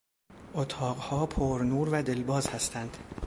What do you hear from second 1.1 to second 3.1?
پر نور و دلباز هستند.